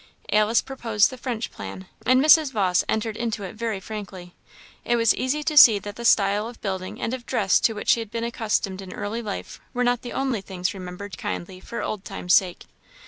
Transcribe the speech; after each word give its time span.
Alice 0.33 0.63
proposed 0.63 1.11
the 1.11 1.17
French 1.19 1.51
plan, 1.51 1.85
and 2.07 2.19
Mrs. 2.25 2.51
Vawse 2.53 2.83
entered 2.89 3.15
into 3.15 3.43
it 3.43 3.53
very 3.53 3.79
frankly; 3.79 4.33
it 4.83 4.95
was 4.95 5.13
easy 5.13 5.43
to 5.43 5.55
see 5.55 5.77
that 5.77 5.95
the 5.95 6.05
style 6.05 6.47
of 6.47 6.59
building 6.59 6.99
and 6.99 7.13
of 7.13 7.27
dress 7.27 7.59
to 7.59 7.73
which 7.73 7.89
she 7.89 7.99
had 7.99 8.09
been 8.09 8.23
accustomed 8.23 8.81
in 8.81 8.93
early 8.95 9.21
life 9.21 9.61
were 9.75 9.83
not 9.83 10.01
the 10.01 10.13
only 10.13 10.41
things 10.41 10.73
remembered 10.73 11.19
kindly 11.19 11.59
for 11.59 11.83
old 11.83 12.03
times' 12.03 12.33
sake. 12.33 12.63